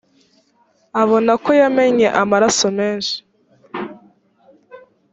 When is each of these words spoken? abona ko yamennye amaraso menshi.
abona 1.01 1.31
ko 1.43 1.49
yamennye 1.61 2.07
amaraso 2.21 2.65
menshi. 2.77 3.15